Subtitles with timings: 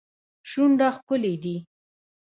[0.49, 1.55] شونډه ښکلې دي.